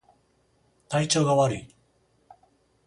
[0.89, 1.75] 体調が悪い